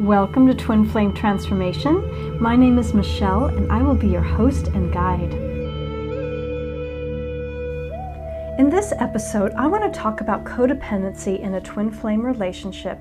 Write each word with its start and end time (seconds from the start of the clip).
Welcome 0.00 0.46
to 0.46 0.54
Twin 0.54 0.88
Flame 0.88 1.12
Transformation. 1.12 2.40
My 2.40 2.56
name 2.56 2.78
is 2.78 2.94
Michelle, 2.94 3.44
and 3.44 3.70
I 3.70 3.82
will 3.82 3.94
be 3.94 4.08
your 4.08 4.22
host 4.22 4.68
and 4.68 4.90
guide. 4.90 5.34
In 8.58 8.70
this 8.70 8.94
episode, 8.98 9.52
I 9.52 9.66
want 9.66 9.84
to 9.84 10.00
talk 10.00 10.22
about 10.22 10.44
codependency 10.44 11.38
in 11.38 11.54
a 11.54 11.60
twin 11.60 11.90
flame 11.90 12.22
relationship 12.22 12.98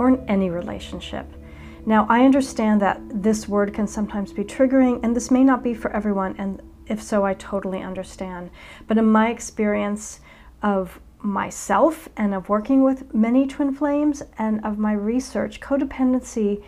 or 0.00 0.08
in 0.08 0.28
any 0.28 0.50
relationship. 0.50 1.26
Now, 1.86 2.06
I 2.10 2.24
understand 2.24 2.82
that 2.82 3.00
this 3.08 3.48
word 3.48 3.72
can 3.72 3.86
sometimes 3.86 4.32
be 4.32 4.42
triggering, 4.42 4.98
and 5.04 5.14
this 5.14 5.30
may 5.30 5.44
not 5.44 5.62
be 5.62 5.74
for 5.74 5.92
everyone, 5.92 6.34
and 6.38 6.60
if 6.88 7.00
so, 7.00 7.24
I 7.24 7.34
totally 7.34 7.82
understand. 7.82 8.50
But 8.88 8.98
in 8.98 9.06
my 9.06 9.30
experience 9.30 10.18
of 10.60 11.00
myself 11.22 12.08
and 12.16 12.34
of 12.34 12.48
working 12.48 12.82
with 12.82 13.14
many 13.14 13.46
twin 13.46 13.74
flames 13.74 14.22
and 14.38 14.64
of 14.64 14.78
my 14.78 14.92
research, 14.92 15.60
codependency 15.60 16.62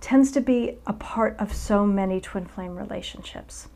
tends 0.00 0.30
to 0.32 0.40
be 0.40 0.76
a 0.86 0.92
part 0.92 1.36
of 1.38 1.54
so 1.54 1.86
many 1.86 2.20
twin 2.20 2.44
flame 2.44 2.76
relationships. 2.76 3.68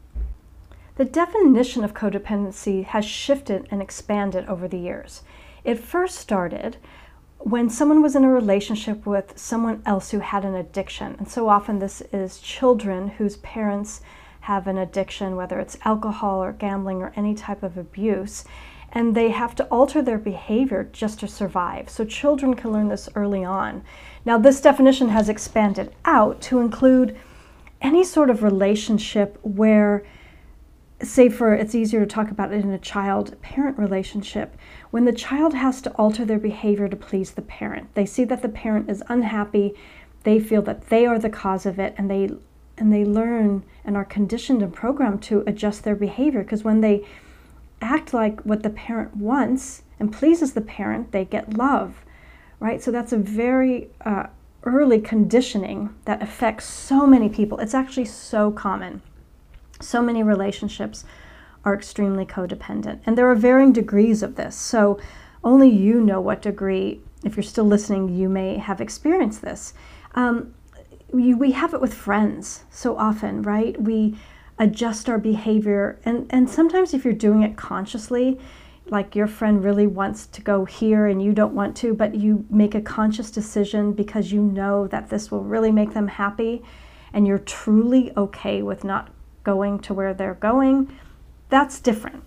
The 0.97 1.05
definition 1.05 1.85
of 1.85 1.95
codependency 1.95 2.85
has 2.85 3.05
shifted 3.05 3.69
and 3.71 3.81
expanded 3.81 4.45
over 4.47 4.67
the 4.67 4.79
years. 4.79 5.23
It 5.65 5.79
first 5.79 6.17
started 6.17 6.77
when 7.39 7.71
someone 7.71 8.03
was 8.03 8.17
in 8.17 8.25
a 8.25 8.31
relationship 8.31 9.07
with 9.07 9.39
someone 9.39 9.81
else 9.87 10.11
who 10.11 10.19
had 10.19 10.45
an 10.45 10.57
addiction. 10.57 11.15
And 11.19 11.29
so 11.29 11.49
often 11.49 11.79
this 11.79 12.03
is 12.13 12.41
children 12.41 13.09
whose 13.09 13.37
parents 13.39 14.01
have 14.41 14.67
an 14.67 14.77
addiction, 14.77 15.37
whether 15.37 15.61
it's 15.61 15.79
alcohol 15.85 16.43
or 16.43 16.53
gambling 16.53 17.01
or 17.01 17.13
any 17.15 17.35
type 17.35 17.63
of 17.63 17.79
abuse 17.79 18.45
and 18.93 19.15
they 19.15 19.31
have 19.31 19.55
to 19.57 19.65
alter 19.65 20.01
their 20.03 20.19
behavior 20.19 20.89
just 20.93 21.21
to 21.21 21.29
survive. 21.29 21.91
So 21.91 22.05
children 22.05 22.55
can 22.55 22.73
learn 22.73 22.89
this 22.89 23.09
early 23.15 23.45
on. 23.45 23.83
Now, 24.25 24.39
this 24.39 24.61
definition 24.61 25.11
has 25.11 25.29
expanded 25.29 25.95
out 26.05 26.41
to 26.43 26.61
include 26.61 27.17
any 27.81 28.03
sort 28.03 28.31
of 28.31 28.43
relationship 28.43 29.39
where, 29.43 30.05
say, 31.03 31.29
for 31.29 31.55
it's 31.55 31.75
easier 31.75 32.01
to 32.01 32.07
talk 32.07 32.31
about 32.31 32.53
it 32.53 32.65
in 32.65 32.71
a 32.71 32.79
child 32.79 33.41
parent 33.43 33.79
relationship, 33.79 34.57
when 34.91 35.05
the 35.05 35.13
child 35.13 35.55
has 35.55 35.81
to 35.83 35.91
alter 35.93 36.25
their 36.25 36.39
behavior 36.39 36.89
to 36.89 36.97
please 36.97 37.33
the 37.33 37.43
parent. 37.43 37.95
They 37.95 38.07
see 38.07 38.25
that 38.25 38.43
the 38.43 38.49
parent 38.49 38.91
is 38.91 39.03
unhappy, 39.09 39.75
they 40.25 40.41
feel 40.41 40.63
that 40.63 40.89
they 40.89 41.07
are 41.07 41.19
the 41.19 41.31
cause 41.31 41.67
of 41.67 41.79
it, 41.79 41.95
and 41.97 42.11
they 42.11 42.31
and 42.77 42.93
they 42.93 43.05
learn 43.05 43.65
and 43.85 43.97
are 43.97 44.05
conditioned 44.05 44.63
and 44.63 44.73
programmed 44.73 45.21
to 45.21 45.43
adjust 45.47 45.83
their 45.83 45.97
behavior 45.97 46.45
because 46.45 46.63
when 46.63 46.81
they 46.81 47.05
act 47.81 48.13
like 48.13 48.41
what 48.43 48.63
the 48.63 48.71
parent 48.71 49.17
wants 49.17 49.83
and 50.01 50.13
pleases 50.13 50.53
the 50.53 50.61
parent, 50.61 51.13
they 51.13 51.25
get 51.25 51.57
love, 51.57 52.05
right? 52.61 52.83
So 52.83 52.91
that's 52.91 53.13
a 53.13 53.19
very 53.19 53.89
uh, 54.05 54.27
early 54.65 55.01
conditioning 55.01 55.95
that 56.05 56.23
affects 56.23 56.67
so 56.67 57.07
many 57.07 57.29
people. 57.29 57.59
It's 57.59 57.75
actually 57.75 58.07
so 58.07 58.51
common. 58.51 59.03
So 59.81 60.03
many 60.03 60.23
relationships 60.23 61.05
are 61.65 61.75
extremely 61.75 62.25
codependent, 62.25 63.01
and 63.05 63.17
there 63.17 63.31
are 63.31 63.35
varying 63.35 63.73
degrees 63.73 64.23
of 64.23 64.37
this. 64.37 64.57
So 64.57 64.99
only 65.45 65.69
you 65.69 66.01
know 66.01 66.21
what 66.21 66.43
degree, 66.43 67.01
if 67.25 67.37
you're 67.37 67.43
still 67.43 67.65
listening, 67.65 68.09
you 68.09 68.29
may 68.29 68.59
have 68.59 68.81
experienced 68.81 69.43
this. 69.43 69.75
Um, 70.15 70.55
we, 71.11 71.35
we 71.35 71.53
have 71.53 71.75
it 71.75 71.81
with 71.81 71.95
friends 71.95 72.65
so 72.71 72.97
often, 72.97 73.43
right? 73.43 73.81
We 73.81 74.17
adjust 74.59 75.09
our 75.09 75.19
behavior. 75.19 75.99
And, 76.05 76.27
and 76.31 76.49
sometimes, 76.49 76.95
if 76.95 77.05
you're 77.05 77.15
doing 77.15 77.43
it 77.43 77.57
consciously, 77.57 78.39
like 78.91 79.15
your 79.15 79.27
friend 79.27 79.63
really 79.63 79.87
wants 79.87 80.27
to 80.27 80.41
go 80.41 80.65
here 80.65 81.07
and 81.07 81.23
you 81.23 81.33
don't 81.33 81.55
want 81.55 81.77
to, 81.79 81.95
but 81.95 82.15
you 82.15 82.45
make 82.51 82.75
a 82.75 82.81
conscious 82.81 83.31
decision 83.31 83.93
because 83.93 84.33
you 84.33 84.41
know 84.41 84.87
that 84.87 85.11
this 85.11 85.31
will 85.31 85.45
really 85.45 85.71
make 85.71 85.93
them 85.93 86.09
happy 86.09 86.63
and 87.13 87.27
you're 87.27 87.39
truly 87.39 88.13
okay 88.17 88.63
with 88.63 88.85
not 88.85 89.11
going 89.45 89.79
to 89.81 89.95
where 89.95 90.15
they're 90.15 90.35
going, 90.35 90.91
that's 91.49 91.81
different, 91.81 92.23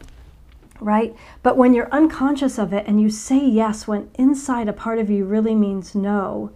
right? 0.80 1.16
But 1.44 1.58
when 1.58 1.74
you're 1.74 1.91
unconscious 1.91 2.58
of 2.58 2.74
it 2.74 2.88
and 2.88 3.02
you 3.02 3.09
say 3.09 3.44
yes 3.44 3.88
when 3.88 4.09
inside 4.16 4.68
a 4.68 4.74
part 4.74 5.00
of 5.00 5.09
you 5.09 5.25
really 5.25 5.56
means 5.56 5.94
no, 5.94 6.52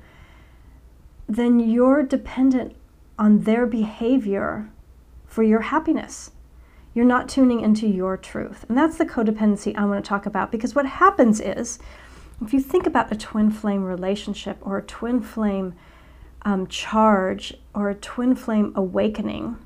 then 1.27 1.59
you're 1.59 2.03
dependent 2.03 2.75
on 3.17 3.41
their 3.41 3.65
behavior 3.65 4.69
for 5.35 5.43
your 5.43 5.59
happiness. 5.59 6.31
You're 6.93 7.03
not 7.03 7.27
tuning 7.27 7.59
into 7.59 7.85
your 7.85 8.15
truth. 8.15 8.63
And 8.69 8.77
that's 8.77 8.97
the 8.97 9.05
codependency 9.05 9.75
I 9.75 9.83
want 9.83 10.01
to 10.01 10.07
talk 10.07 10.25
about 10.25 10.49
because 10.49 10.73
what 10.73 10.85
happens 10.85 11.41
is 11.41 11.77
if 12.41 12.53
you 12.53 12.61
think 12.61 12.87
about 12.87 13.11
a 13.11 13.17
twin 13.17 13.51
flame 13.51 13.83
relationship 13.83 14.57
or 14.61 14.77
a 14.77 14.81
twin 14.81 15.19
flame 15.19 15.75
um, 16.43 16.67
charge 16.67 17.53
or 17.73 17.89
a 17.89 17.95
twin 17.95 18.33
flame 18.33 18.71
awakening, 18.75 19.57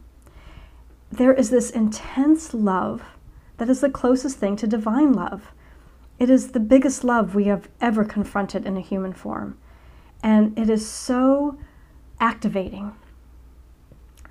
there 1.11 1.35
is 1.35 1.51
this 1.51 1.69
intense 1.69 2.55
love 2.55 3.03
that 3.57 3.69
is 3.69 3.81
the 3.81 3.91
closest 3.91 4.39
thing 4.39 4.55
to 4.55 4.65
divine 4.65 5.13
love. 5.13 5.51
It 6.17 6.31
is 6.31 6.53
the 6.53 6.59
biggest 6.59 7.03
love 7.03 7.35
we 7.35 7.43
have 7.43 7.69
ever 7.79 8.03
confronted 8.03 8.65
in 8.65 8.75
a 8.75 8.81
human 8.81 9.13
form. 9.13 9.55
And 10.23 10.57
it 10.57 10.67
is 10.67 10.89
so 10.89 11.59
activating 12.19 12.95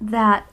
that 0.01 0.51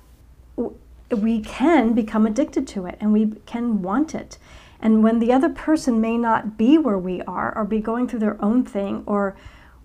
we 1.09 1.39
can 1.41 1.93
become 1.93 2.25
addicted 2.25 2.67
to 2.69 2.85
it 2.85 2.97
and 2.99 3.13
we 3.13 3.33
can 3.45 3.81
want 3.81 4.15
it. 4.15 4.37
And 4.79 5.03
when 5.03 5.19
the 5.19 5.31
other 5.31 5.49
person 5.49 6.01
may 6.01 6.17
not 6.17 6.57
be 6.57 6.77
where 6.77 6.97
we 6.97 7.21
are 7.23 7.55
or 7.57 7.65
be 7.65 7.79
going 7.79 8.07
through 8.07 8.19
their 8.19 8.41
own 8.43 8.63
thing, 8.63 9.03
or 9.05 9.35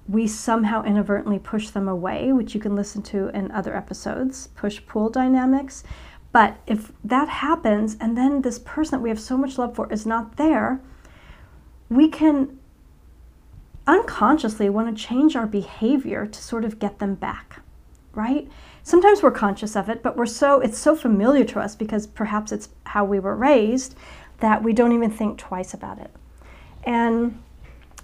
we 0.08 0.26
somehow 0.26 0.82
inadvertently 0.82 1.38
push 1.38 1.70
them 1.70 1.88
away, 1.88 2.32
which 2.32 2.54
you 2.54 2.60
can 2.60 2.74
listen 2.74 3.02
to 3.02 3.28
in 3.28 3.50
other 3.52 3.76
episodes, 3.76 4.48
push 4.48 4.80
pull 4.86 5.08
dynamics. 5.08 5.84
But 6.32 6.58
if 6.66 6.92
that 7.04 7.28
happens 7.28 7.96
and 8.00 8.16
then 8.16 8.42
this 8.42 8.58
person 8.58 8.98
that 8.98 9.02
we 9.02 9.08
have 9.08 9.20
so 9.20 9.36
much 9.36 9.58
love 9.58 9.74
for 9.74 9.90
is 9.92 10.06
not 10.06 10.36
there, 10.36 10.80
we 11.88 12.08
can 12.08 12.58
unconsciously 13.86 14.68
want 14.68 14.96
to 14.96 15.02
change 15.02 15.34
our 15.34 15.46
behavior 15.46 16.26
to 16.26 16.42
sort 16.42 16.64
of 16.64 16.78
get 16.78 16.98
them 16.98 17.14
back, 17.14 17.60
right? 18.12 18.48
Sometimes 18.82 19.22
we're 19.22 19.30
conscious 19.30 19.76
of 19.76 19.88
it, 19.88 20.02
but 20.02 20.16
we're 20.16 20.26
so 20.26 20.60
it's 20.60 20.78
so 20.78 20.96
familiar 20.96 21.44
to 21.44 21.60
us 21.60 21.76
because 21.76 22.06
perhaps 22.06 22.52
it's 22.52 22.70
how 22.84 23.04
we 23.04 23.20
were 23.20 23.36
raised 23.36 23.94
that 24.38 24.62
we 24.62 24.72
don't 24.72 24.92
even 24.92 25.10
think 25.10 25.38
twice 25.38 25.74
about 25.74 25.98
it. 25.98 26.10
And 26.84 27.42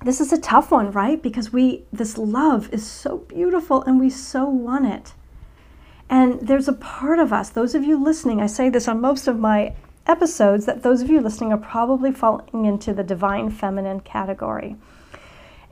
this 0.05 0.21
is 0.21 0.33
a 0.33 0.41
tough 0.41 0.71
one, 0.71 0.91
right? 0.93 1.23
Because 1.23 1.53
we 1.53 1.85
this 1.93 2.19
love 2.19 2.73
is 2.73 2.87
so 2.87 3.19
beautiful 3.19 3.83
and 3.83 3.99
we 3.99 4.11
so 4.11 4.47
want 4.47 4.87
it. 4.87 5.15
And 6.09 6.41
there's 6.41 6.69
a 6.69 6.73
part 6.73 7.19
of 7.19 7.33
us, 7.33 7.49
those 7.49 7.75
of 7.75 7.85
you 7.85 8.03
listening, 8.03 8.41
I 8.41 8.47
say 8.47 8.69
this 8.69 8.87
on 8.87 9.01
most 9.01 9.27
of 9.27 9.39
my 9.39 9.75
episodes 10.07 10.67
that 10.67 10.83
those 10.83 11.03
of 11.03 11.11
you 11.11 11.21
listening 11.21 11.53
are 11.53 11.59
probably 11.59 12.13
falling 12.13 12.65
into 12.65 12.93
the 12.93 13.03
divine 13.03 13.51
feminine 13.51 14.01
category. 14.01 14.77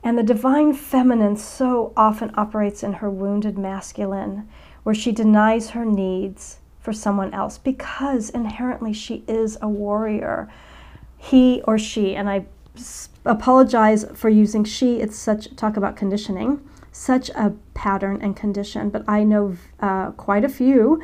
And 0.03 0.17
the 0.17 0.23
divine 0.23 0.73
feminine 0.73 1.37
so 1.37 1.93
often 1.95 2.31
operates 2.35 2.83
in 2.83 2.93
her 2.93 3.09
wounded 3.09 3.57
masculine, 3.57 4.47
where 4.85 4.93
she 4.93 5.11
denies 5.11 5.71
her 5.71 5.83
needs 5.83 6.59
for 6.79 6.93
someone 6.93 7.33
else 7.33 7.57
because 7.57 8.29
inherently 8.29 8.93
she 8.93 9.23
is 9.27 9.57
a 9.59 9.67
warrior. 9.67 10.47
He 11.17 11.63
or 11.63 11.79
she, 11.79 12.15
and 12.15 12.29
I 12.29 12.45
apologize 13.25 14.05
for 14.13 14.29
using 14.29 14.63
she, 14.63 14.97
it's 14.97 15.17
such, 15.17 15.55
talk 15.55 15.75
about 15.75 15.95
conditioning, 15.95 16.61
such 16.91 17.29
a 17.31 17.55
pattern 17.73 18.19
and 18.21 18.35
condition, 18.35 18.91
but 18.91 19.03
I 19.07 19.23
know 19.23 19.57
uh, 19.79 20.11
quite 20.11 20.45
a 20.45 20.49
few 20.49 21.01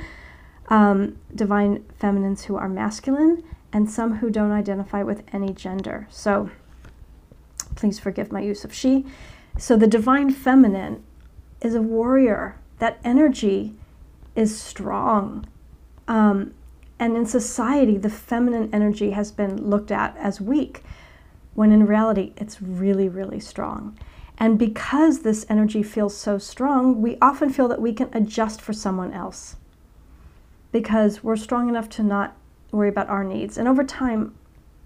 um, 0.67 1.17
divine 1.33 1.83
feminines 1.97 2.43
who 2.43 2.57
are 2.57 2.69
masculine 2.69 3.43
and 3.73 3.89
some 3.89 4.17
who 4.17 4.29
don't 4.29 4.51
identify 4.51 5.01
with 5.01 5.23
any 5.33 5.53
gender. 5.53 6.07
So 6.11 6.51
please 7.73 7.97
forgive 7.97 8.31
my 8.31 8.41
use 8.41 8.63
of 8.63 8.71
she. 8.71 9.07
So 9.57 9.75
the 9.75 9.87
divine 9.87 10.29
feminine 10.29 11.01
is 11.61 11.73
a 11.73 11.81
warrior 11.81 12.60
that 12.81 12.99
energy 13.03 13.75
is 14.35 14.59
strong. 14.59 15.45
Um, 16.07 16.55
and 16.97 17.15
in 17.15 17.27
society, 17.27 17.95
the 17.95 18.09
feminine 18.09 18.71
energy 18.73 19.11
has 19.11 19.31
been 19.31 19.69
looked 19.69 19.91
at 19.91 20.17
as 20.17 20.41
weak, 20.41 20.81
when 21.53 21.71
in 21.71 21.85
reality, 21.85 22.33
it's 22.37 22.59
really, 22.59 23.07
really 23.07 23.39
strong. 23.39 23.99
And 24.39 24.57
because 24.57 25.19
this 25.19 25.45
energy 25.47 25.83
feels 25.83 26.17
so 26.17 26.39
strong, 26.39 27.03
we 27.03 27.19
often 27.21 27.51
feel 27.51 27.67
that 27.67 27.79
we 27.79 27.93
can 27.93 28.09
adjust 28.13 28.59
for 28.59 28.73
someone 28.73 29.13
else 29.13 29.57
because 30.71 31.23
we're 31.23 31.35
strong 31.35 31.69
enough 31.69 31.87
to 31.89 32.03
not 32.03 32.35
worry 32.71 32.89
about 32.89 33.09
our 33.09 33.23
needs. 33.23 33.59
And 33.59 33.67
over 33.67 33.83
time, 33.83 34.33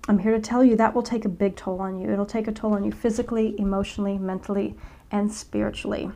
I'm 0.10 0.20
here 0.20 0.34
to 0.34 0.42
tell 0.42 0.66
you 0.66 0.76
that 0.76 0.94
will 0.94 1.02
take 1.02 1.24
a 1.24 1.30
big 1.30 1.56
toll 1.56 1.80
on 1.80 1.98
you. 1.98 2.12
It'll 2.12 2.26
take 2.26 2.50
a 2.50 2.52
toll 2.52 2.74
on 2.74 2.84
you 2.84 2.92
physically, 2.92 3.58
emotionally, 3.58 4.18
mentally, 4.18 4.76
and 5.12 5.32
spiritually. 5.32 6.12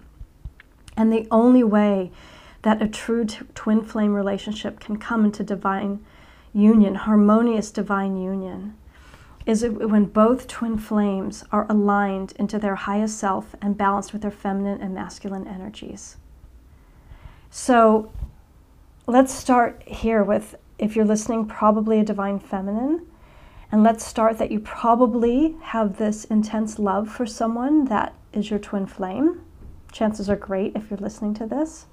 And 1.00 1.14
the 1.14 1.26
only 1.32 1.64
way 1.64 2.12
that 2.64 2.82
a 2.82 2.88
true 2.90 3.24
t- 3.24 3.46
twin 3.56 3.82
flame 3.82 4.14
relationship 4.14 4.82
can 4.82 4.98
come 4.98 5.24
into 5.24 5.46
divine 5.46 6.06
union, 6.52 6.96
harmonious 6.96 7.72
divine 7.72 8.18
union, 8.18 8.76
is 9.46 9.64
when 9.64 10.04
both 10.04 10.50
twin 10.50 10.78
flames 10.78 11.46
are 11.54 11.66
aligned 11.70 12.34
into 12.34 12.60
their 12.60 12.76
highest 12.76 13.18
self 13.18 13.56
and 13.62 13.78
balanced 13.78 14.12
with 14.12 14.24
their 14.24 14.30
feminine 14.30 14.82
and 14.82 14.94
masculine 14.94 15.48
energies. 15.48 16.18
So 17.50 18.12
let's 19.08 19.34
start 19.34 19.82
here 19.88 20.22
with 20.22 20.56
if 20.78 20.98
you're 20.98 21.06
listening, 21.06 21.46
probably 21.46 22.02
a 22.02 22.04
divine 22.04 22.40
feminine. 22.40 23.06
And 23.72 23.84
let's 23.84 24.06
start 24.06 24.38
that 24.40 24.52
you 24.52 24.60
probably 24.60 25.56
have 25.62 25.98
this 25.98 26.26
intense 26.26 26.78
love 26.78 27.08
for 27.08 27.26
someone 27.26 27.86
that 27.86 28.14
is 28.34 28.50
your 28.50 28.60
twin 28.60 28.86
flame. 28.86 29.46
Chances 29.92 30.30
are 30.30 30.36
great 30.36 30.76
if 30.76 30.90
you're 30.90 31.00
listening 31.00 31.34
to 31.36 31.46
this. 31.46 31.88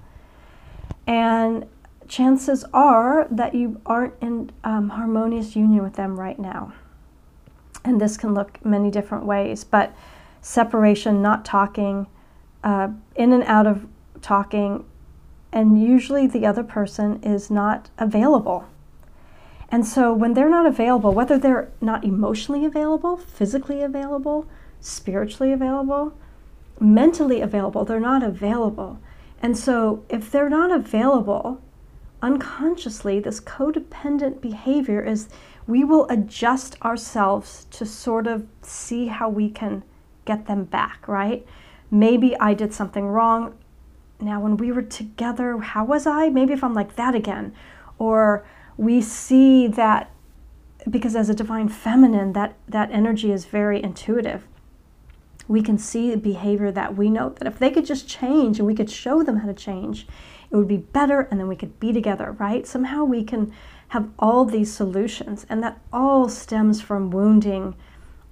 And 1.05 1.65
chances 2.07 2.65
are 2.73 3.27
that 3.31 3.53
you 3.53 3.81
aren't 3.85 4.13
in 4.21 4.51
um, 4.63 4.89
harmonious 4.89 5.55
union 5.55 5.83
with 5.83 5.93
them 5.93 6.19
right 6.19 6.39
now. 6.39 6.73
And 7.83 8.01
this 8.01 8.17
can 8.17 8.33
look 8.33 8.63
many 8.65 8.91
different 8.91 9.25
ways, 9.25 9.63
but 9.63 9.95
separation, 10.41 11.21
not 11.21 11.45
talking, 11.45 12.07
uh, 12.63 12.89
in 13.15 13.33
and 13.33 13.43
out 13.43 13.67
of 13.67 13.87
talking, 14.21 14.85
and 15.51 15.81
usually 15.81 16.27
the 16.27 16.45
other 16.45 16.63
person 16.63 17.21
is 17.23 17.49
not 17.49 17.89
available. 17.97 18.65
And 19.69 19.85
so 19.85 20.13
when 20.13 20.33
they're 20.33 20.49
not 20.49 20.65
available, 20.65 21.13
whether 21.13 21.37
they're 21.37 21.71
not 21.81 22.03
emotionally 22.03 22.65
available, 22.65 23.17
physically 23.17 23.81
available, 23.81 24.45
spiritually 24.79 25.51
available, 25.51 26.13
mentally 26.79 27.41
available, 27.41 27.85
they're 27.85 27.99
not 27.99 28.23
available. 28.23 28.99
And 29.41 29.57
so 29.57 30.03
if 30.09 30.31
they're 30.31 30.49
not 30.49 30.71
available, 30.71 31.61
unconsciously, 32.21 33.19
this 33.19 33.39
codependent 33.39 34.41
behavior 34.41 35.01
is 35.01 35.29
we 35.67 35.83
will 35.83 36.07
adjust 36.09 36.81
ourselves 36.81 37.65
to 37.71 37.85
sort 37.85 38.25
of 38.25 38.47
see 38.61 39.07
how 39.07 39.29
we 39.29 39.49
can 39.49 39.83
get 40.25 40.47
them 40.47 40.63
back, 40.63 41.07
right? 41.07 41.45
Maybe 41.91 42.37
I 42.39 42.53
did 42.53 42.73
something 42.73 43.05
wrong. 43.05 43.55
Now, 44.19 44.39
when 44.39 44.57
we 44.57 44.71
were 44.71 44.81
together, 44.81 45.57
how 45.59 45.85
was 45.85 46.07
I? 46.07 46.29
Maybe 46.29 46.53
if 46.53 46.63
I'm 46.63 46.73
like 46.73 46.95
that 46.95 47.13
again. 47.13 47.53
Or 47.99 48.45
we 48.77 49.01
see 49.01 49.67
that 49.67 50.11
because 50.89 51.15
as 51.15 51.29
a 51.29 51.33
divine 51.33 51.69
feminine, 51.69 52.33
that, 52.33 52.55
that 52.67 52.91
energy 52.91 53.31
is 53.31 53.45
very 53.45 53.83
intuitive. 53.83 54.47
We 55.47 55.61
can 55.61 55.77
see 55.77 56.15
behavior 56.15 56.71
that 56.71 56.95
we 56.95 57.09
know 57.09 57.29
that 57.29 57.47
if 57.47 57.59
they 57.59 57.69
could 57.71 57.85
just 57.85 58.07
change 58.07 58.59
and 58.59 58.67
we 58.67 58.75
could 58.75 58.89
show 58.89 59.23
them 59.23 59.37
how 59.37 59.47
to 59.47 59.53
change, 59.53 60.07
it 60.49 60.55
would 60.55 60.67
be 60.67 60.77
better 60.77 61.21
and 61.29 61.39
then 61.39 61.47
we 61.47 61.55
could 61.55 61.79
be 61.79 61.93
together, 61.93 62.31
right? 62.33 62.65
Somehow 62.67 63.03
we 63.03 63.23
can 63.23 63.53
have 63.89 64.09
all 64.19 64.43
these 64.43 64.73
solutions, 64.73 65.45
and 65.49 65.63
that 65.63 65.79
all 65.93 66.27
stems 66.27 66.81
from 66.81 67.09
wounding 67.09 67.73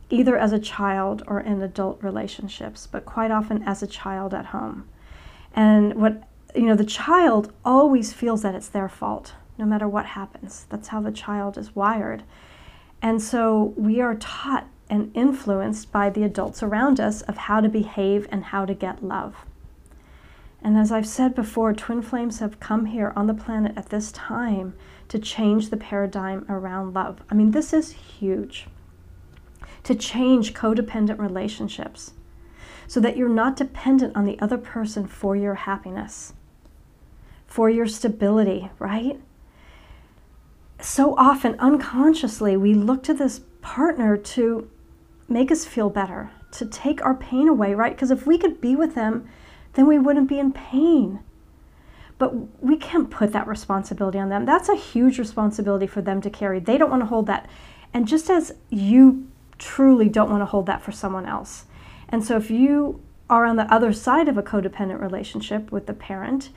either 0.09 0.37
as 0.37 0.51
a 0.51 0.59
child 0.59 1.23
or 1.27 1.39
in 1.39 1.61
adult 1.61 2.01
relationships, 2.03 2.87
but 2.87 3.05
quite 3.05 3.31
often 3.31 3.63
as 3.63 3.81
a 3.81 3.87
child 3.87 4.33
at 4.33 4.47
home. 4.47 4.87
And 5.55 5.95
what, 5.95 6.23
you 6.53 6.63
know, 6.63 6.75
the 6.75 6.83
child 6.83 7.53
always 7.63 8.11
feels 8.11 8.41
that 8.41 8.53
it's 8.53 8.67
their 8.67 8.89
fault 8.89 9.33
no 9.57 9.65
matter 9.65 9.87
what 9.87 10.05
happens. 10.05 10.65
That's 10.69 10.89
how 10.89 10.99
the 10.99 11.11
child 11.11 11.57
is 11.57 11.75
wired. 11.75 12.23
And 13.01 13.21
so 13.21 13.73
we 13.77 14.01
are 14.01 14.15
taught 14.15 14.67
and 14.89 15.11
influenced 15.15 15.91
by 15.91 16.09
the 16.09 16.23
adults 16.23 16.61
around 16.61 16.99
us 16.99 17.21
of 17.23 17.37
how 17.37 17.59
to 17.59 17.69
behave 17.69 18.27
and 18.31 18.45
how 18.45 18.65
to 18.65 18.73
get 18.73 19.03
love. 19.03 19.45
And 20.61 20.77
as 20.77 20.91
I've 20.91 21.07
said 21.07 21.35
before, 21.35 21.73
twin 21.73 22.01
flames 22.01 22.39
have 22.39 22.59
come 22.59 22.85
here 22.85 23.13
on 23.15 23.27
the 23.27 23.33
planet 23.33 23.73
at 23.75 23.89
this 23.89 24.11
time 24.11 24.75
to 25.09 25.19
change 25.19 25.69
the 25.69 25.77
paradigm 25.77 26.45
around 26.49 26.93
love. 26.93 27.21
I 27.29 27.35
mean, 27.35 27.51
this 27.51 27.73
is 27.73 27.91
huge. 27.91 28.67
To 29.83 29.93
change 29.93 30.53
codependent 30.53 31.19
relationships 31.19 32.13
so 32.87 32.99
that 32.99 33.17
you're 33.17 33.29
not 33.29 33.55
dependent 33.55 34.15
on 34.15 34.25
the 34.25 34.39
other 34.39 34.57
person 34.57 35.05
for 35.07 35.35
your 35.35 35.55
happiness, 35.55 36.33
for 37.47 37.69
your 37.69 37.87
stability, 37.87 38.69
right? 38.79 39.19
so 40.85 41.15
often 41.17 41.55
unconsciously 41.59 42.57
we 42.57 42.73
look 42.73 43.03
to 43.03 43.13
this 43.13 43.41
partner 43.61 44.17
to 44.17 44.69
make 45.27 45.51
us 45.51 45.65
feel 45.65 45.89
better, 45.89 46.31
to 46.51 46.65
take 46.65 47.03
our 47.03 47.15
pain 47.15 47.47
away, 47.47 47.73
right? 47.73 47.95
Because 47.95 48.11
if 48.11 48.25
we 48.25 48.37
could 48.37 48.61
be 48.61 48.75
with 48.75 48.95
them, 48.95 49.27
then 49.73 49.87
we 49.87 49.99
wouldn't 49.99 50.29
be 50.29 50.39
in 50.39 50.51
pain. 50.53 51.19
But 52.17 52.63
we 52.63 52.77
can't 52.77 53.11
put 53.11 53.33
that 53.33 53.47
responsibility 53.47 54.19
on 54.19 54.29
them. 54.29 54.45
That's 54.45 54.69
a 54.69 54.75
huge 54.75 55.19
responsibility 55.19 55.87
for 55.87 56.01
them 56.01 56.21
to 56.21 56.29
carry. 56.29 56.59
They 56.59 56.77
don't 56.77 56.89
want 56.89 57.01
to 57.01 57.07
hold 57.07 57.27
that. 57.27 57.49
And 57.93 58.07
just 58.07 58.29
as 58.29 58.53
you 58.69 59.27
truly 59.57 60.09
don't 60.09 60.29
want 60.29 60.41
to 60.41 60.45
hold 60.45 60.65
that 60.67 60.81
for 60.81 60.91
someone 60.91 61.25
else. 61.25 61.65
And 62.07 62.23
so 62.23 62.37
if 62.37 62.49
you 62.49 63.01
are 63.29 63.45
on 63.45 63.55
the 63.55 63.73
other 63.73 63.91
side 63.91 64.29
of 64.29 64.37
a 64.37 64.43
codependent 64.43 65.01
relationship 65.01 65.71
with 65.71 65.87
the 65.87 65.93
parent, 65.93 66.49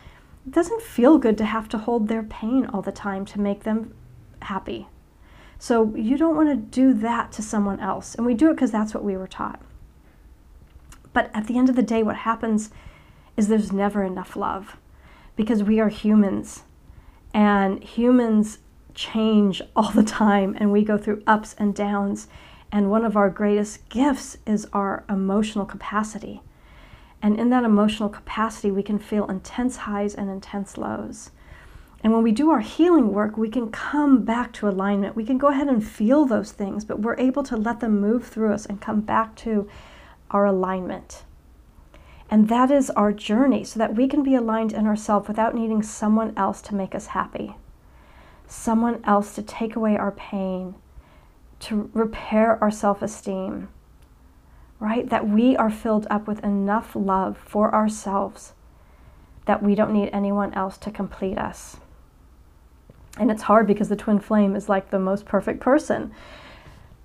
it 0.47 0.53
doesn't 0.53 0.82
feel 0.82 1.19
good 1.19 1.38
to 1.38 1.44
have 1.44 1.69
to 1.71 1.79
hold 1.79 2.09
their 2.09 2.23
pain 2.23 2.67
all 2.67 2.82
the 2.82 2.93
time 2.93 3.25
to 3.26 3.41
make 3.41 3.64
them 3.64 3.94
happy. 4.43 4.88
So 5.58 5.94
you 5.96 6.16
don't 6.16 6.37
want 6.37 6.49
to 6.50 6.56
do 6.56 6.94
that 6.94 7.32
to 7.32 7.43
someone 7.43 7.81
else. 7.81 8.14
And 8.14 8.25
we 8.25 8.34
do 8.34 8.50
it 8.50 8.55
because 8.55 8.70
that's 8.70 8.94
what 8.94 9.02
we 9.02 9.16
were 9.16 9.26
taught. 9.26 9.60
But 11.12 11.31
at 11.34 11.46
the 11.46 11.58
end 11.58 11.69
of 11.69 11.76
the 11.76 11.82
day, 11.82 12.02
what 12.02 12.16
happens 12.16 12.70
is 13.37 13.49
there's 13.49 13.72
never 13.72 14.05
enough 14.05 14.37
love 14.37 14.76
because 15.37 15.62
we 15.62 15.81
are 15.81 15.88
humans 15.88 16.62
and 17.34 17.82
humans 17.82 18.58
change 18.94 19.62
all 19.76 19.90
the 19.90 20.02
time 20.02 20.56
and 20.58 20.72
we 20.72 20.84
go 20.84 20.99
through 20.99 21.22
ups 21.26 21.55
and 21.58 21.75
downs. 21.75 22.28
And 22.70 22.90
one 22.90 23.04
of 23.04 23.16
our 23.16 23.31
greatest 23.31 23.88
gifts 23.88 24.37
is 24.46 24.66
our 24.72 25.04
emotional 25.08 25.64
capacity. 25.64 26.43
And 27.22 27.38
in 27.40 27.50
that 27.50 27.64
emotional 27.64 28.08
capacity, 28.08 28.70
we 28.70 28.82
can 28.82 28.99
feel 28.99 29.26
intense 29.26 29.78
highs 29.78 30.14
and 30.14 30.31
intense 30.31 30.76
lows. 30.76 31.31
And 32.03 32.12
when 32.12 32.23
we 32.23 32.33
do 32.33 32.50
our 32.50 32.61
healing 32.61 33.12
work, 33.12 33.37
we 33.37 33.49
can 33.49 33.71
come 33.71 34.25
back 34.25 34.53
to 34.55 34.69
alignment. 34.69 35.17
We 35.17 35.25
can 35.25 35.37
go 35.37 35.49
ahead 35.49 35.69
and 35.69 35.85
feel 35.85 36.27
those 36.27 36.53
things, 36.53 36.85
but 36.85 37.00
we're 37.00 37.19
able 37.19 37.43
to 37.45 37.56
let 37.56 37.81
them 37.81 38.00
move 38.00 38.27
through 38.27 38.53
us 38.53 38.67
and 38.67 38.81
come 38.81 39.00
back 39.00 39.35
to 39.37 39.69
our 40.31 40.47
alignment. 40.47 41.25
And 42.31 42.49
that 42.49 42.71
is 42.71 42.91
our 42.91 43.12
journey 43.12 43.65
so 43.65 43.79
that 43.79 43.97
we 43.97 44.06
can 44.06 44.23
be 44.23 44.35
aligned 44.35 44.73
in 44.73 44.87
ourselves 44.87 45.29
without 45.29 45.55
needing 45.55 45.83
someone 45.83 46.35
else 46.37 46.62
to 46.62 46.75
make 46.75 46.95
us 46.95 47.09
happy, 47.09 47.56
someone 48.47 49.00
else 49.05 49.35
to 49.35 49.43
take 49.43 49.75
away 49.75 49.97
our 49.97 50.12
pain, 50.12 50.75
to 51.61 51.91
repair 51.95 52.62
our 52.62 52.71
self 52.71 53.03
esteem, 53.03 53.69
right? 54.79 55.09
That 55.09 55.29
we 55.29 55.56
are 55.56 55.71
filled 55.71 56.06
up 56.11 56.29
with 56.29 56.45
enough 56.45 56.95
love 56.95 57.39
for 57.39 57.75
ourselves 57.75 58.53
that 59.49 59.62
we 59.62 59.75
don't 59.75 59.95
need 59.95 60.11
anyone 60.12 60.52
else 60.52 60.76
to 60.76 60.90
complete 60.90 61.38
us. 61.38 61.78
And 63.18 63.30
it's 63.30 63.42
hard 63.42 63.66
because 63.66 63.88
the 63.88 63.96
twin 63.96 64.20
flame 64.20 64.54
is 64.54 64.68
like 64.68 64.90
the 64.90 64.98
most 64.98 65.25
perfect 65.26 65.60
person. 65.60 66.12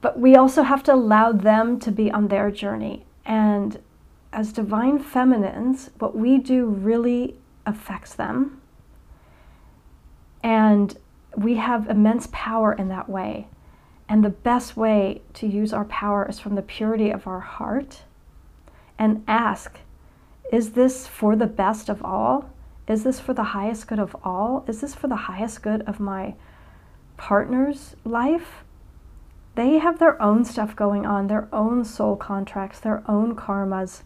But 0.02 0.20
we 0.20 0.36
also 0.36 0.64
have 0.64 0.84
to 0.84 0.94
allow 0.94 1.32
them 1.32 1.80
to 1.80 1.92
be 1.92 2.12
on 2.12 2.28
their 2.28 2.52
journey. 2.52 3.06
And 3.26 3.80
as 4.32 4.52
divine 4.52 5.00
feminines, 5.00 5.90
what 6.00 6.16
we 6.16 6.38
do 6.38 6.66
really 6.66 7.36
affects 7.66 8.14
them. 8.14 8.62
And 10.44 10.98
we 11.36 11.56
have 11.56 11.90
immense 11.90 12.28
power 12.32 12.74
in 12.74 12.90
that 12.90 13.10
way. 13.10 13.48
And 14.10 14.24
the 14.24 14.30
best 14.30 14.76
way 14.76 15.22
to 15.36 15.48
use 15.48 15.74
our 15.74 15.86
power 15.86 16.28
is 16.30 16.40
from 16.40 16.56
the 16.56 16.62
purity 16.62 17.10
of 17.10 17.26
our 17.26 17.40
heart 17.40 18.02
and 19.00 19.24
ask, 19.28 19.80
is 20.52 20.74
this 20.74 21.08
for 21.08 21.36
the 21.36 21.48
best 21.48 21.90
of 21.90 22.04
all? 22.04 22.53
Is 22.88 23.04
this 23.04 23.20
for 23.20 23.34
the 23.34 23.44
highest 23.44 23.88
good 23.88 24.00
of 24.00 24.16
all? 24.24 24.66
Is 24.68 24.82
this 24.82 24.94
for 24.94 25.08
the 25.08 25.16
highest 25.16 25.62
good 25.62 25.82
of 25.84 26.00
my 26.00 26.36
partner's 27.16 27.96
life? 28.04 28.64
They 29.56 29.78
have 29.78 30.00
their 30.00 30.22
own 30.22 30.44
stuff 30.44 30.76
going 30.76 31.06
on, 31.06 31.28
their 31.28 31.48
own 31.54 31.86
soul 31.86 32.16
contracts, 32.16 32.80
their 32.80 33.04
own 33.10 33.36
karmas, 33.36 34.02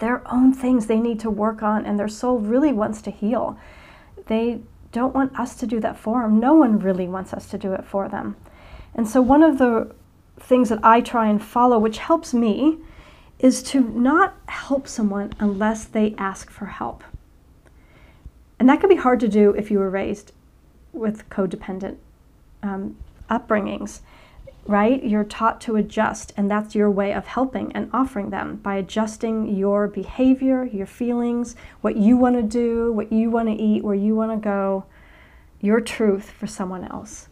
their 0.00 0.22
own 0.30 0.52
things 0.52 0.86
they 0.86 0.98
need 0.98 1.20
to 1.20 1.30
work 1.30 1.62
on, 1.62 1.86
and 1.86 1.98
their 1.98 2.08
soul 2.08 2.38
really 2.38 2.72
wants 2.72 3.00
to 3.02 3.10
heal. 3.10 3.58
They 4.26 4.60
don't 4.92 5.14
want 5.14 5.38
us 5.38 5.56
to 5.56 5.66
do 5.66 5.80
that 5.80 5.98
for 5.98 6.22
them. 6.22 6.40
No 6.40 6.54
one 6.54 6.78
really 6.78 7.06
wants 7.06 7.32
us 7.32 7.48
to 7.50 7.58
do 7.58 7.72
it 7.72 7.84
for 7.84 8.08
them. 8.08 8.36
And 8.94 9.08
so, 9.08 9.22
one 9.22 9.42
of 9.42 9.58
the 9.58 9.94
things 10.38 10.68
that 10.68 10.80
I 10.82 11.00
try 11.00 11.28
and 11.28 11.42
follow, 11.42 11.78
which 11.78 11.98
helps 11.98 12.34
me, 12.34 12.78
is 13.38 13.62
to 13.62 13.80
not 13.80 14.34
help 14.46 14.88
someone 14.88 15.32
unless 15.38 15.84
they 15.84 16.14
ask 16.18 16.50
for 16.50 16.66
help. 16.66 17.04
And 18.58 18.68
that 18.68 18.80
can 18.80 18.88
be 18.88 18.96
hard 18.96 19.20
to 19.20 19.28
do 19.28 19.50
if 19.52 19.70
you 19.70 19.78
were 19.78 19.90
raised 19.90 20.32
with 20.92 21.28
codependent 21.30 21.96
um, 22.62 22.96
upbringings, 23.30 24.00
right? 24.66 25.02
You're 25.02 25.24
taught 25.24 25.60
to 25.62 25.76
adjust, 25.76 26.32
and 26.36 26.50
that's 26.50 26.74
your 26.74 26.90
way 26.90 27.12
of 27.12 27.26
helping 27.26 27.72
and 27.72 27.88
offering 27.92 28.30
them 28.30 28.56
by 28.56 28.76
adjusting 28.76 29.56
your 29.56 29.86
behavior, 29.86 30.64
your 30.64 30.86
feelings, 30.86 31.54
what 31.80 31.96
you 31.96 32.16
want 32.16 32.36
to 32.36 32.42
do, 32.42 32.92
what 32.92 33.12
you 33.12 33.30
want 33.30 33.48
to 33.48 33.54
eat, 33.54 33.84
where 33.84 33.94
you 33.94 34.14
want 34.14 34.32
to 34.32 34.36
go, 34.36 34.84
your 35.60 35.80
truth 35.80 36.30
for 36.30 36.46
someone 36.46 36.84
else. 36.84 37.28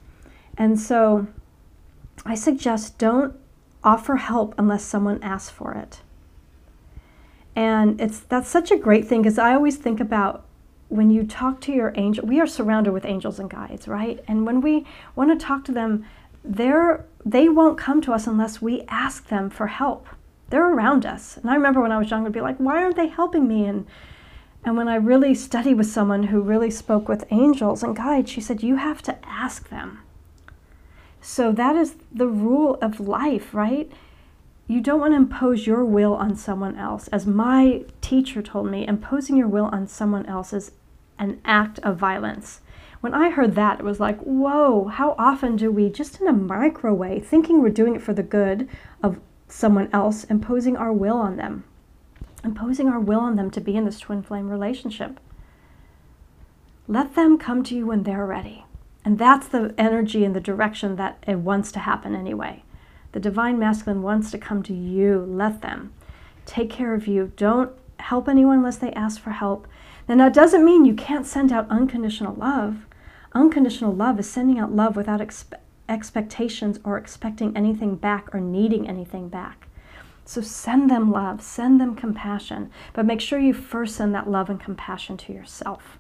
And 0.56 0.78
so 0.80 1.26
I 2.25 2.35
suggest 2.35 2.99
don't 2.99 3.35
offer 3.85 4.16
help 4.16 4.54
unless 4.59 4.85
someone 4.85 5.23
asks 5.23 5.50
for 5.50 5.75
it. 5.75 6.00
And 7.54 8.00
it's 8.00 8.21
that's 8.21 8.49
such 8.49 8.71
a 8.71 8.76
great 8.76 9.06
thing 9.06 9.23
because 9.23 9.38
I 9.38 9.54
always 9.54 9.76
think 9.76 10.00
about 10.00 10.45
when 10.96 11.10
you 11.10 11.24
talk 11.24 11.60
to 11.62 11.72
your 11.72 11.92
angel, 11.96 12.26
we 12.26 12.40
are 12.40 12.46
surrounded 12.46 12.92
with 12.92 13.04
angels 13.04 13.38
and 13.38 13.50
guides, 13.50 13.86
right? 13.86 14.22
And 14.26 14.46
when 14.46 14.60
we 14.60 14.86
want 15.14 15.38
to 15.38 15.46
talk 15.46 15.64
to 15.66 15.72
them, 15.72 16.04
they're 16.44 17.04
they 17.24 17.48
won't 17.48 17.76
come 17.76 18.00
to 18.02 18.12
us 18.12 18.26
unless 18.26 18.62
we 18.62 18.82
ask 18.88 19.28
them 19.28 19.50
for 19.50 19.66
help. 19.66 20.06
They're 20.48 20.72
around 20.72 21.04
us. 21.04 21.36
And 21.36 21.50
I 21.50 21.54
remember 21.54 21.80
when 21.80 21.90
I 21.90 21.98
was 21.98 22.10
younger, 22.10 22.28
I'd 22.28 22.32
be 22.32 22.40
like, 22.40 22.58
why 22.58 22.82
aren't 22.82 22.96
they 22.96 23.08
helping 23.08 23.48
me? 23.48 23.64
And 23.64 23.86
and 24.64 24.76
when 24.76 24.88
I 24.88 24.96
really 24.96 25.34
studied 25.34 25.74
with 25.74 25.86
someone 25.86 26.24
who 26.24 26.40
really 26.40 26.70
spoke 26.70 27.08
with 27.08 27.24
angels 27.30 27.82
and 27.82 27.94
guides, 27.94 28.30
she 28.30 28.40
said, 28.40 28.64
you 28.64 28.76
have 28.76 29.00
to 29.02 29.16
ask 29.24 29.68
them. 29.68 30.00
So 31.20 31.52
that 31.52 31.76
is 31.76 31.94
the 32.12 32.26
rule 32.26 32.76
of 32.82 32.98
life, 32.98 33.54
right? 33.54 33.90
You 34.66 34.80
don't 34.80 34.98
want 34.98 35.12
to 35.12 35.16
impose 35.16 35.66
your 35.66 35.84
will 35.84 36.14
on 36.14 36.34
someone 36.34 36.76
else. 36.76 37.06
As 37.08 37.26
my 37.26 37.84
teacher 38.00 38.42
told 38.42 38.68
me, 38.68 38.86
imposing 38.86 39.36
your 39.36 39.46
will 39.46 39.66
on 39.66 39.86
someone 39.86 40.26
else 40.26 40.52
is 40.52 40.72
an 41.18 41.40
act 41.44 41.78
of 41.80 41.96
violence. 41.96 42.61
When 43.00 43.14
I 43.14 43.30
heard 43.30 43.54
that, 43.54 43.80
it 43.80 43.85
was 43.85 44.00
like, 44.00 44.18
whoa, 44.20 44.87
how 44.87 45.14
often 45.18 45.56
do 45.56 45.70
we, 45.70 45.90
just 45.90 46.20
in 46.20 46.26
a 46.26 46.32
micro 46.32 46.92
way, 46.92 47.20
thinking 47.20 47.61
we're 47.61 47.68
doing 47.70 47.94
it 47.94 48.02
for 48.02 48.12
the 48.12 48.23
good 48.23 48.68
of 49.02 49.20
someone 49.49 49.88
else, 49.92 50.25
imposing 50.25 50.76
our 50.76 50.92
will 50.92 51.16
on 51.16 51.37
them? 51.37 51.64
Imposing 52.42 52.88
our 52.88 53.00
will 53.00 53.20
on 53.20 53.37
them 53.37 53.50
to 53.50 53.61
be 53.61 53.76
in 53.76 53.85
this 53.85 54.00
twin 54.00 54.23
flame 54.23 54.49
relationship. 54.49 55.20
Let 56.88 57.14
them 57.14 57.38
come 57.38 57.62
to 57.64 57.75
you 57.75 57.87
when 57.87 58.02
they're 58.04 58.26
ready. 58.26 58.64
And 59.04 59.18
that's 59.18 59.46
the 59.46 59.75
energy 59.78 60.25
and 60.25 60.35
the 60.35 60.40
direction 60.40 60.96
that 60.96 61.23
it 61.26 61.38
wants 61.38 61.70
to 61.73 61.80
happen 61.80 62.14
anyway. 62.14 62.64
The 63.12 63.20
divine 63.20 63.58
masculine 63.58 64.02
wants 64.02 64.30
to 64.32 64.38
come 64.38 64.62
to 64.64 64.75
you. 64.75 65.25
Let 65.28 65.62
them 65.62 65.92
take 66.44 66.70
care 66.70 66.94
of 66.94 67.06
you. 67.06 67.32
Don't 67.37 67.70
help 67.99 68.28
anyone 68.28 68.58
unless 68.58 68.78
they 68.78 68.92
ask 68.92 69.20
for 69.20 69.30
help. 69.30 69.66
Now, 70.08 70.16
that 70.16 70.34
doesn't 70.34 70.64
mean 70.64 70.84
you 70.84 70.94
can't 70.94 71.26
send 71.26 71.52
out 71.52 71.68
unconditional 71.68 72.34
love. 72.34 72.86
Unconditional 73.32 73.92
love 73.92 74.20
is 74.20 74.30
sending 74.30 74.58
out 74.58 74.75
love 74.75 74.96
without 74.96 75.20
expe- 75.20 75.58
expectations 75.88 76.78
or 76.84 76.96
expecting 76.96 77.56
anything 77.56 77.96
back 77.96 78.32
or 78.34 78.40
needing 78.40 78.88
anything 78.88 79.28
back. 79.28 79.68
So 80.25 80.40
send 80.40 80.90
them 80.90 81.12
love, 81.12 81.42
send 81.42 81.80
them 81.80 81.94
compassion, 81.94 82.70
but 82.92 83.06
make 83.06 83.20
sure 83.20 83.38
you 83.38 83.54
first 83.54 83.96
send 83.96 84.14
that 84.14 84.28
love 84.28 84.50
and 84.50 84.60
compassion 84.60 85.16
to 85.18 85.32
yourself. 85.32 85.98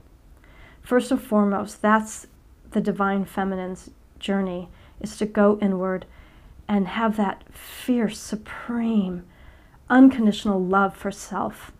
First 0.82 1.10
and 1.10 1.20
foremost, 1.20 1.82
that's 1.82 2.26
the 2.70 2.80
divine 2.80 3.24
feminine's 3.24 3.90
journey 4.18 4.68
is 5.00 5.16
to 5.18 5.26
go 5.26 5.58
inward 5.60 6.06
and 6.68 6.88
have 6.88 7.16
that 7.16 7.44
fierce, 7.52 8.18
supreme, 8.18 9.24
unconditional 9.88 10.60
love 10.60 10.96
for 10.96 11.12
self, 11.12 11.72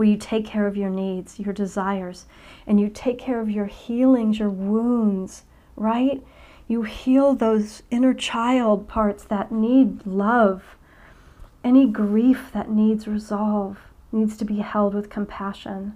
where 0.00 0.08
you 0.08 0.16
take 0.16 0.46
care 0.46 0.66
of 0.66 0.78
your 0.78 0.88
needs, 0.88 1.38
your 1.38 1.52
desires, 1.52 2.24
and 2.66 2.80
you 2.80 2.88
take 2.88 3.18
care 3.18 3.38
of 3.38 3.50
your 3.50 3.66
healings, 3.66 4.38
your 4.38 4.48
wounds, 4.48 5.42
right? 5.76 6.24
You 6.66 6.84
heal 6.84 7.34
those 7.34 7.82
inner 7.90 8.14
child 8.14 8.88
parts 8.88 9.24
that 9.24 9.52
need 9.52 10.06
love. 10.06 10.78
Any 11.62 11.86
grief 11.86 12.48
that 12.54 12.70
needs 12.70 13.06
resolve 13.06 13.76
needs 14.10 14.38
to 14.38 14.46
be 14.46 14.60
held 14.60 14.94
with 14.94 15.10
compassion. 15.10 15.92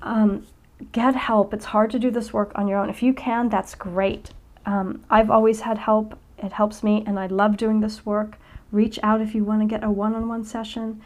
Um, 0.00 0.46
get 0.92 1.16
help. 1.16 1.52
It's 1.52 1.64
hard 1.64 1.90
to 1.90 1.98
do 1.98 2.12
this 2.12 2.32
work 2.32 2.52
on 2.54 2.68
your 2.68 2.78
own. 2.78 2.90
If 2.90 3.02
you 3.02 3.12
can, 3.12 3.48
that's 3.48 3.74
great. 3.74 4.30
Um, 4.66 5.02
I've 5.10 5.32
always 5.32 5.62
had 5.62 5.78
help 5.78 6.16
it 6.38 6.52
helps 6.52 6.84
me, 6.84 7.02
and 7.08 7.18
I 7.18 7.26
love 7.26 7.56
doing 7.56 7.80
this 7.80 8.06
work. 8.06 8.38
Reach 8.70 9.00
out 9.02 9.20
if 9.20 9.34
you 9.34 9.42
want 9.42 9.62
to 9.62 9.66
get 9.66 9.82
a 9.82 9.90
one 9.90 10.14
on 10.14 10.28
one 10.28 10.44
session. 10.44 11.02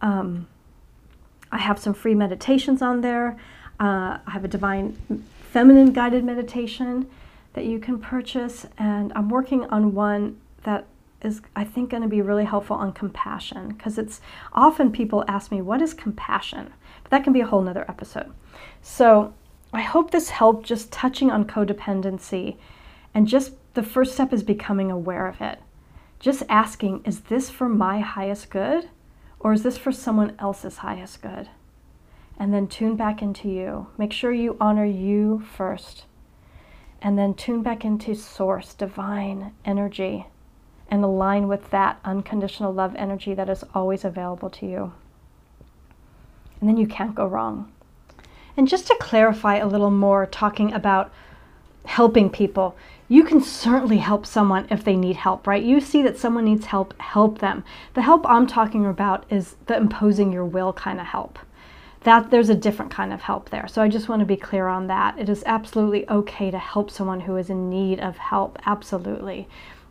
Um, 0.00 0.46
I 1.52 1.58
have 1.58 1.78
some 1.78 1.94
free 1.94 2.14
meditations 2.14 2.82
on 2.82 3.00
there. 3.00 3.36
Uh, 3.78 4.18
I 4.26 4.30
have 4.30 4.44
a 4.44 4.48
divine 4.48 4.96
feminine 5.50 5.92
guided 5.92 6.24
meditation 6.24 7.08
that 7.54 7.64
you 7.64 7.78
can 7.78 7.98
purchase, 7.98 8.66
and 8.78 9.12
I'm 9.14 9.28
working 9.28 9.64
on 9.66 9.94
one 9.94 10.38
that 10.64 10.86
is, 11.22 11.40
I 11.54 11.64
think, 11.64 11.90
going 11.90 12.02
to 12.02 12.08
be 12.08 12.20
really 12.20 12.44
helpful 12.44 12.76
on 12.76 12.92
compassion 12.92 13.68
because 13.68 13.98
it's 13.98 14.20
often 14.52 14.92
people 14.92 15.24
ask 15.28 15.50
me, 15.50 15.62
What 15.62 15.80
is 15.80 15.94
compassion? 15.94 16.72
But 17.02 17.10
that 17.10 17.24
can 17.24 17.32
be 17.32 17.40
a 17.40 17.46
whole 17.46 17.62
nother 17.62 17.84
episode. 17.88 18.32
So 18.82 19.32
I 19.72 19.82
hope 19.82 20.10
this 20.10 20.30
helped 20.30 20.66
just 20.66 20.92
touching 20.92 21.30
on 21.30 21.44
codependency 21.44 22.56
and 23.14 23.26
just 23.26 23.52
the 23.74 23.82
first 23.82 24.14
step 24.14 24.32
is 24.32 24.42
becoming 24.42 24.90
aware 24.90 25.26
of 25.26 25.40
it. 25.40 25.60
Just 26.18 26.42
asking, 26.48 27.02
is 27.04 27.20
this 27.20 27.50
for 27.50 27.68
my 27.68 28.00
highest 28.00 28.50
good 28.50 28.88
or 29.40 29.52
is 29.52 29.62
this 29.62 29.78
for 29.78 29.92
someone 29.92 30.34
else's 30.38 30.78
highest 30.78 31.22
good? 31.22 31.48
And 32.38 32.52
then 32.52 32.66
tune 32.66 32.96
back 32.96 33.22
into 33.22 33.48
you. 33.48 33.86
Make 33.96 34.12
sure 34.12 34.32
you 34.32 34.56
honor 34.60 34.84
you 34.84 35.44
first. 35.56 36.04
And 37.00 37.18
then 37.18 37.34
tune 37.34 37.62
back 37.62 37.84
into 37.84 38.14
source, 38.14 38.74
divine 38.74 39.52
energy, 39.64 40.26
and 40.90 41.02
align 41.02 41.48
with 41.48 41.70
that 41.70 41.98
unconditional 42.04 42.72
love 42.72 42.94
energy 42.96 43.34
that 43.34 43.48
is 43.48 43.64
always 43.74 44.04
available 44.04 44.50
to 44.50 44.66
you. 44.66 44.92
And 46.60 46.68
then 46.68 46.76
you 46.76 46.86
can't 46.86 47.14
go 47.14 47.26
wrong. 47.26 47.72
And 48.56 48.66
just 48.66 48.86
to 48.86 48.96
clarify 48.98 49.56
a 49.56 49.66
little 49.66 49.90
more, 49.90 50.26
talking 50.26 50.72
about 50.72 51.12
helping 51.86 52.30
people, 52.30 52.76
you 53.08 53.22
can 53.22 53.40
certainly 53.40 53.98
help 53.98 54.26
someone 54.26 54.66
if 54.70 54.84
they 54.84 54.96
need 54.96 55.16
help, 55.16 55.46
right? 55.46 55.62
You 55.62 55.80
see 55.80 56.02
that 56.02 56.18
someone 56.18 56.44
needs 56.44 56.66
help, 56.66 56.98
help 57.00 57.38
them. 57.38 57.64
The 57.94 58.02
help 58.02 58.26
I'm 58.28 58.46
talking 58.46 58.84
about 58.84 59.24
is 59.30 59.56
the 59.66 59.76
imposing 59.76 60.32
your 60.32 60.44
will 60.44 60.72
kind 60.72 61.00
of 61.00 61.06
help. 61.06 61.38
That 62.02 62.30
there's 62.30 62.50
a 62.50 62.54
different 62.54 62.90
kind 62.90 63.12
of 63.12 63.22
help 63.22 63.50
there. 63.50 63.68
So 63.68 63.82
I 63.82 63.88
just 63.88 64.08
want 64.08 64.20
to 64.20 64.26
be 64.26 64.36
clear 64.36 64.66
on 64.66 64.88
that. 64.88 65.18
It 65.18 65.28
is 65.28 65.42
absolutely 65.46 66.08
okay 66.08 66.50
to 66.50 66.58
help 66.58 66.90
someone 66.90 67.20
who 67.20 67.36
is 67.36 67.50
in 67.50 67.70
need 67.70 68.00
of 68.00 68.16
help. 68.16 68.58
Absolutely. 68.66 69.48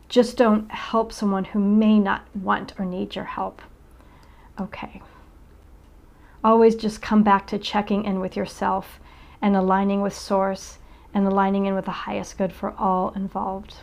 Just 0.08 0.36
don't 0.36 0.70
help 0.70 1.12
someone 1.12 1.44
who 1.44 1.58
may 1.58 1.98
not 1.98 2.22
want 2.34 2.74
or 2.78 2.84
need 2.84 3.14
your 3.14 3.24
help. 3.24 3.62
Okay. 4.60 5.02
Always 6.44 6.76
just 6.76 7.02
come 7.02 7.22
back 7.22 7.46
to 7.48 7.58
checking 7.58 8.04
in 8.04 8.20
with 8.20 8.36
yourself 8.36 9.00
and 9.42 9.56
aligning 9.56 10.00
with 10.00 10.14
source 10.14 10.78
and 11.16 11.26
aligning 11.26 11.64
in 11.64 11.74
with 11.74 11.86
the 11.86 11.90
highest 11.90 12.36
good 12.36 12.52
for 12.52 12.74
all 12.78 13.10
involved. 13.16 13.76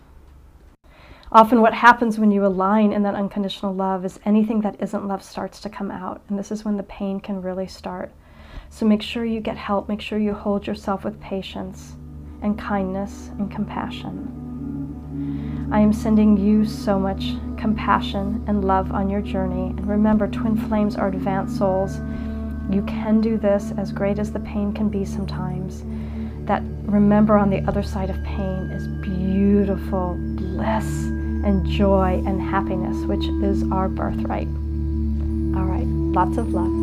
Often, 1.31 1.61
what 1.61 1.73
happens 1.73 2.19
when 2.19 2.29
you 2.29 2.45
align 2.45 2.93
in 2.93 3.01
that 3.01 3.15
unconditional 3.15 3.73
love 3.73 4.05
is 4.05 4.19
anything 4.23 4.61
that 4.61 4.79
isn't 4.79 5.07
love 5.07 5.23
starts 5.23 5.59
to 5.61 5.69
come 5.69 5.89
out, 5.89 6.21
and 6.29 6.37
this 6.37 6.51
is 6.51 6.63
when 6.63 6.77
the 6.77 6.83
pain 6.83 7.19
can 7.19 7.41
really 7.41 7.65
start. 7.65 8.11
So, 8.69 8.85
make 8.85 9.01
sure 9.01 9.25
you 9.25 9.39
get 9.39 9.57
help, 9.57 9.89
make 9.89 9.99
sure 9.99 10.19
you 10.19 10.35
hold 10.35 10.67
yourself 10.67 11.03
with 11.03 11.19
patience 11.19 11.95
and 12.43 12.59
kindness 12.59 13.31
and 13.39 13.49
compassion. 13.49 14.29
I 15.71 15.79
am 15.79 15.91
sending 15.91 16.37
you 16.37 16.65
so 16.65 16.99
much 16.99 17.33
compassion 17.57 18.43
and 18.45 18.63
love 18.63 18.91
on 18.91 19.09
your 19.09 19.21
journey. 19.21 19.69
And 19.75 19.87
remember, 19.87 20.27
twin 20.27 20.55
flames 20.55 20.95
are 20.95 21.07
advanced 21.07 21.57
souls. 21.57 21.97
You 22.69 22.83
can 22.83 23.21
do 23.21 23.39
this, 23.39 23.73
as 23.79 23.91
great 23.91 24.19
as 24.19 24.31
the 24.31 24.39
pain 24.41 24.71
can 24.71 24.89
be 24.89 25.03
sometimes 25.03 25.83
that 26.45 26.61
remember 26.83 27.37
on 27.37 27.49
the 27.49 27.61
other 27.67 27.83
side 27.83 28.09
of 28.09 28.21
pain 28.23 28.69
is 28.71 28.87
beautiful 28.87 30.15
bliss 30.35 30.85
and 31.45 31.65
joy 31.65 32.21
and 32.25 32.41
happiness, 32.41 32.97
which 33.05 33.25
is 33.43 33.63
our 33.71 33.89
birthright. 33.89 34.47
All 34.47 35.65
right, 35.65 35.85
lots 35.85 36.37
of 36.37 36.53
love. 36.53 36.82